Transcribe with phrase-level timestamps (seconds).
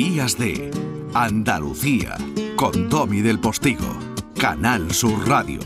[0.00, 0.70] Días de
[1.12, 2.16] Andalucía
[2.56, 3.84] con Tommy del Postigo,
[4.34, 5.60] Canal Sur Radio.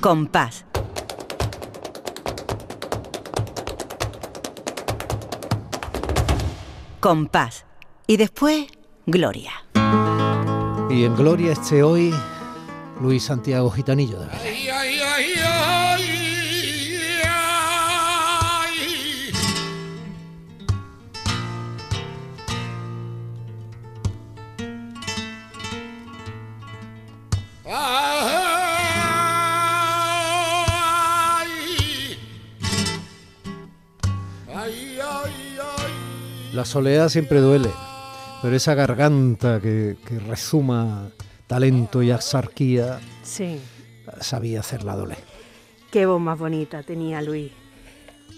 [0.00, 0.64] Compás.
[7.00, 7.66] Compás.
[8.06, 8.66] Y después,
[9.06, 9.50] Gloria.
[10.88, 12.14] Y en Gloria esté hoy
[13.00, 15.73] Luis Santiago Gitanillo de Vélez.
[36.64, 37.68] La soledad siempre duele,
[38.40, 41.10] pero esa garganta que, que resuma
[41.46, 43.60] talento y axarquía Sí,
[44.22, 45.18] sabía hacerla doler.
[45.90, 47.52] qué voz más bonita tenía Luis.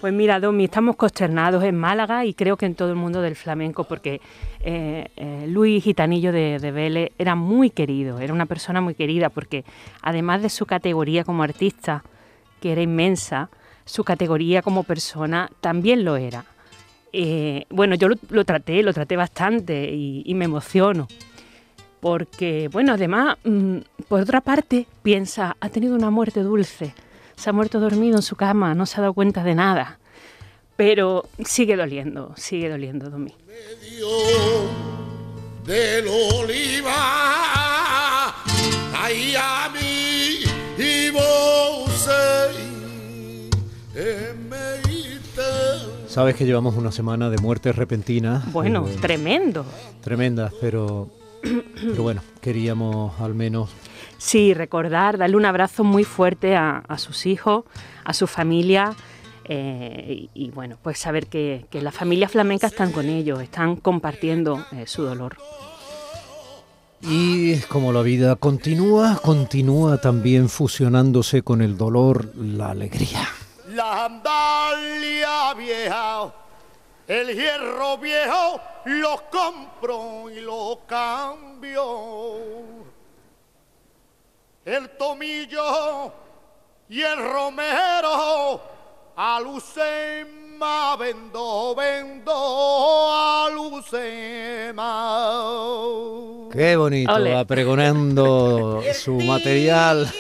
[0.01, 3.37] Pues mira, Domi, estamos consternados en Málaga y creo que en todo el mundo del
[3.37, 4.20] flamenco, porque
[4.59, 9.28] eh, eh, Luis Gitanillo de, de Vélez era muy querido, era una persona muy querida,
[9.28, 9.65] porque
[10.03, 12.03] además de su categoría como artista,
[12.61, 13.50] que era inmensa,
[13.84, 16.45] su categoría como persona también lo era.
[17.12, 21.09] Eh, bueno, yo lo, traté, lo traté bastante y, me emociono.
[22.01, 26.95] Porque, bueno, además, mm, por otra parte, piensa, ha tenido una muerte dulce,
[27.37, 29.99] se ha muerto dormido en su cama, no se ha dado cuenta de nada.
[30.77, 33.34] Pero sigue doliendo, sigue doliendo, Domi.
[35.65, 36.07] del.
[46.17, 48.50] Sabes que llevamos una semana de muertes repentinas.
[48.50, 49.67] Bueno, eh, tremendo.
[50.00, 51.11] tremendas, pero,
[51.42, 53.69] pero bueno, queríamos al menos
[54.17, 57.64] Sí, recordar, darle un abrazo muy fuerte a, a sus hijos,
[58.03, 58.94] a su familia.
[59.44, 63.77] eh, y, y, bueno, pues saber que, que las familias flamencas están con ellos, están
[63.77, 65.37] compartiendo eh, su dolor.
[67.03, 73.28] Y como la vida continúa, continúa también fusionándose con el dolor la alegría.
[73.76, 76.32] La andalia vieja,
[77.06, 82.38] el hierro viejo, los compro y los cambio.
[84.65, 86.10] El tomillo
[86.88, 88.62] y el romero,
[89.15, 94.81] a Lucema vendo, vendo, a Lucema.
[96.50, 97.34] Qué bonito, Ole.
[97.34, 100.10] va pregonando su material.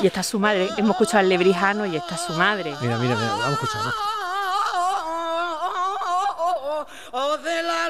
[0.00, 2.74] Y está su madre, hemos escuchado al lebrijano y está su madre.
[2.80, 3.82] Mira, mira, mira, vamos a escuchar.
[3.84, 3.92] ¿no?
[7.12, 7.88] Oh, de la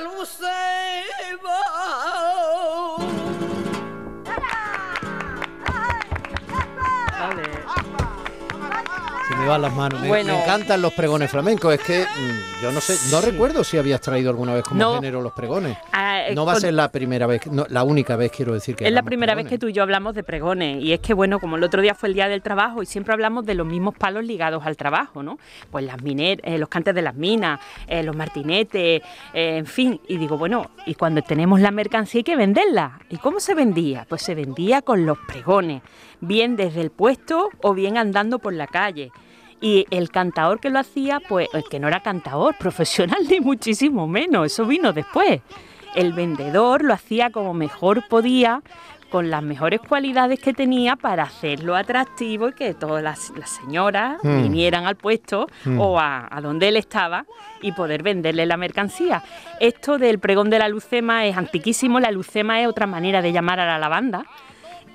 [9.28, 10.00] Se me van las manos.
[10.00, 10.34] Me, Bueno.
[10.34, 11.74] me encantan los pregones flamencos.
[11.74, 14.94] Es que mm, yo no sé, no recuerdo si habías traído alguna vez como No.
[14.96, 15.76] género los pregones.
[15.92, 18.76] Ah, eh, No va a ser la primera vez, no, la única vez quiero decir
[18.76, 18.86] que.
[18.86, 21.40] Es la primera vez que tú y yo hablamos de pregones y es que bueno,
[21.40, 23.94] como el otro día fue el día del trabajo y siempre hablamos de los mismos
[23.96, 25.38] palos ligados al trabajo, ¿no?
[25.70, 30.16] Pues las miner eh, los cantes de las minas, eh, los martinetes, en fin, y
[30.16, 33.00] digo, bueno, y cuando tenemos la mercancía hay que venderla.
[33.08, 34.06] ¿Y cómo se vendía?
[34.08, 35.82] Pues se vendía con los pregones,
[36.20, 39.12] bien desde el puesto o bien andando por la calle.
[39.60, 44.06] Y el cantador que lo hacía, pues el que no era cantador profesional ni muchísimo
[44.06, 45.40] menos, eso vino después.
[45.96, 48.62] El vendedor lo hacía como mejor podía,
[49.10, 54.18] con las mejores cualidades que tenía para hacerlo atractivo y que todas las, las señoras
[54.22, 54.42] Mm.
[54.42, 55.80] vinieran al puesto Mm.
[55.80, 57.24] o a, a donde él estaba
[57.62, 59.22] y poder venderle la mercancía.
[59.60, 63.60] Esto del pregón de la lucema es antiquísimo, la lucema es otra manera de llamar
[63.60, 64.26] a la lavanda.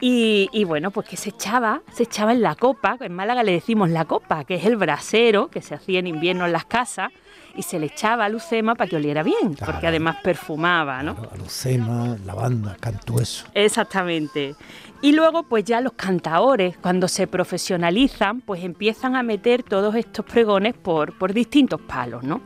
[0.03, 3.51] Y, y bueno, pues que se echaba, se echaba en la copa, en Málaga le
[3.53, 7.11] decimos la copa, que es el brasero que se hacía en invierno en las casas,
[7.55, 9.73] y se le echaba a lucema para que oliera bien, Claro.
[9.73, 11.15] porque además perfumaba, ¿no?
[11.33, 13.45] Alucema, lavanda, cantueso.
[13.53, 14.55] Exactamente.
[15.01, 20.25] Y luego, pues ya los cantaores, cuando se profesionalizan, pues empiezan a meter todos estos
[20.25, 22.41] pregones por, por distintos palos, ¿no?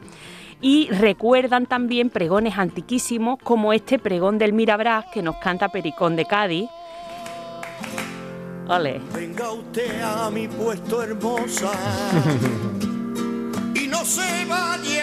[0.62, 6.26] Y recuerdan también pregones antiquísimos como este pregón del Mirabrás que nos canta Pericón de
[6.26, 6.70] Cádiz.
[8.68, 9.00] Ole.
[9.14, 11.72] Venga usted a mi puesto hermosa
[13.76, 14.95] y no se vaya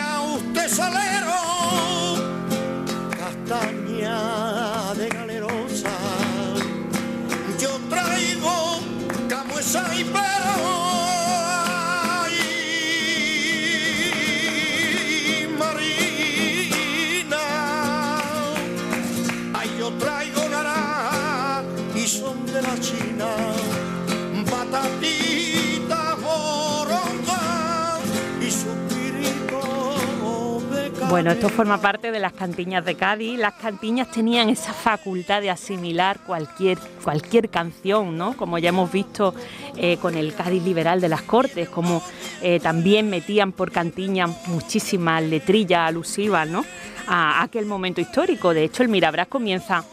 [31.13, 33.39] Bueno, esto forma parte de las cantiñas de Cádiz.
[33.39, 38.35] Las cantiñas tenían esa facultad de asimilar cualquier, cualquier canción, ¿no?
[38.35, 39.35] Como ya hemos visto
[39.77, 42.03] eh, con el Cádiz liberal de las Cortes, como
[42.41, 46.65] eh, también metían por cantiñas muchísimas letrillas alusivas, ¿no?
[47.07, 48.55] A aquel momento histórico.
[48.55, 49.85] De hecho, el Mirabrás comienza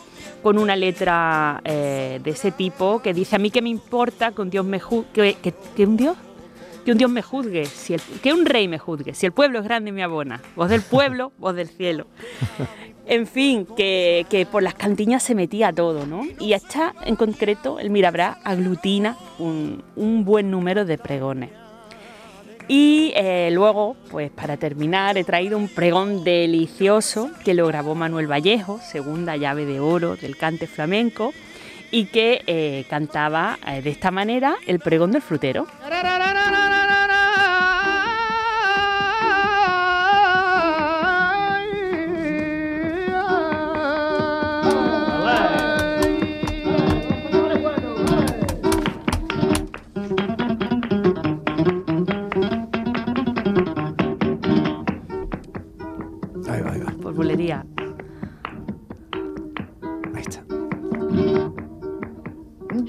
[0.42, 4.42] con una letra eh, de ese tipo que dice a mí que me importa que
[4.42, 6.16] un Dios me juzgue, que, que un Dios
[6.86, 9.60] que un Dios me juzgue, si el, que un rey me juzgue, si el pueblo
[9.60, 12.08] es grande me abona, voz del pueblo, voz del cielo.
[13.06, 16.22] En fin, que, que, por las cantiñas se metía todo, ¿no?
[16.40, 21.50] Y hasta en concreto el Mirabrá aglutina un, un buen número de pregones.
[22.70, 28.32] Y eh, luego, pues para terminar, he traído un pregón delicioso que lo grabó Manuel
[28.32, 31.34] Vallejo, segunda llave de oro del cante flamenco,
[31.90, 35.66] y que eh, cantaba eh, de esta manera el pregón del frutero.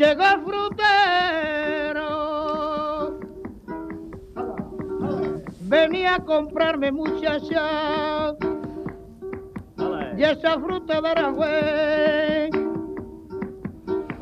[0.01, 2.01] Llegó frutero.
[5.61, 8.35] Venía a comprarme muchacha.
[10.17, 12.49] Y esa fruta de Aragüey.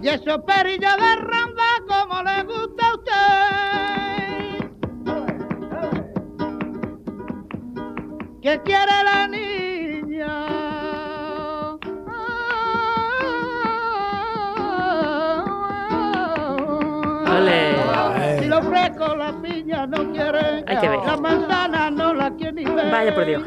[0.02, 3.28] Y esos perillos de ramba como le gusta a usted.
[8.42, 10.57] ¿Qué quiere la niña?
[18.58, 20.64] Ofrezco, la piña no quiere.
[20.66, 20.98] Hay que ver.
[21.06, 22.90] La manzana no la quiere ni ver.
[22.90, 23.42] Vaya por Dios.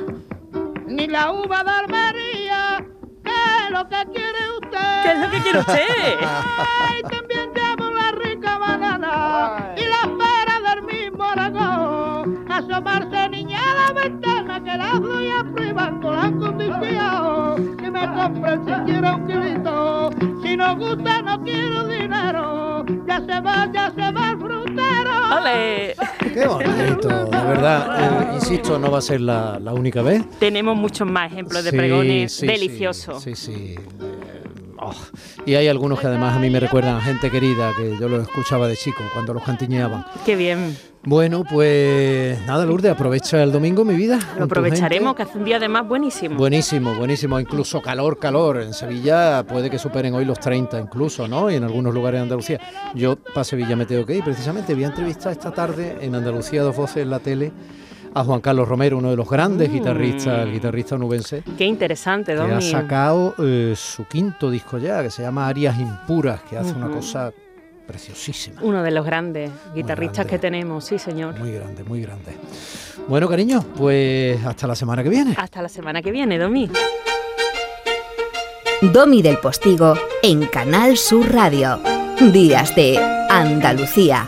[0.87, 2.85] Ni la uva de Almería.
[3.23, 5.03] ¿Qué es lo que quiere usted?
[5.03, 6.17] ¿Qué es lo que quiere usted?
[6.21, 12.45] Ay, también llevo la rica banana y la pera del mismo Aragón.
[12.51, 18.13] Asomarse niña a la ventana que la voy a privar con la condición que me
[18.13, 20.09] compren siquiera un kilito.
[20.43, 22.85] Si no gusta no quiero dinero.
[23.07, 24.50] Ya se va, ya se va el.
[24.77, 25.95] Ole.
[26.33, 28.31] Qué bonito, de verdad.
[28.31, 30.23] eh, insisto, no va a ser la, la única vez.
[30.39, 33.21] Tenemos muchos más ejemplos de Sí, pregones sí, deliciosos.
[33.23, 33.75] Sí, sí.
[33.75, 34.43] eh,
[34.79, 34.93] oh.
[35.45, 38.67] Y hay algunos que además a mí me recuerdan gente querida que yo los escuchaba
[38.67, 40.05] de chico cuando los cantiñeaban.
[40.25, 40.77] Qué bien.
[41.03, 44.19] Bueno, pues nada, Lourdes, aprovecha el domingo, mi vida.
[44.37, 46.35] Lo aprovecharemos, que hace un día además buenísimo.
[46.35, 47.39] Buenísimo, buenísimo.
[47.39, 48.61] Incluso calor, calor.
[48.61, 51.49] En Sevilla puede que superen hoy los 30 incluso, ¿no?
[51.49, 52.59] Y en algunos lugares de Andalucía.
[52.93, 54.23] Yo para Sevilla me tengo que ir.
[54.23, 57.51] Precisamente voy a entrevistar esta tarde en Andalucía Dos Voces en la tele
[58.13, 59.73] a Juan Carlos Romero, uno de los grandes Mm.
[59.73, 62.61] guitarristas, el guitarrista onubense, Qué interesante, que ha Domi.
[62.61, 67.31] sacado eh, su quinto disco ya, que se llama Arias Impuras, que hace una cosa
[67.91, 68.61] preciosísima.
[68.63, 70.29] Uno de los grandes guitarristas grande.
[70.31, 71.37] que tenemos, sí, señor.
[71.37, 72.31] Muy grande, muy grande.
[73.07, 75.35] Bueno, cariño, pues hasta la semana que viene.
[75.37, 76.69] Hasta la semana que viene, Domi.
[78.81, 79.93] Domi del Postigo
[80.23, 81.79] en Canal Sur Radio.
[82.31, 82.97] Días de
[83.29, 84.27] Andalucía.